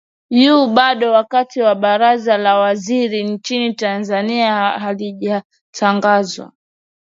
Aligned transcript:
u 0.61 0.67
bado 0.77 1.05
wakati 1.17 1.59
baraza 1.83 2.37
la 2.37 2.53
mawaziri 2.53 3.23
nchini 3.23 3.73
tanzania 3.73 4.55
halijatangazwa 4.69 6.51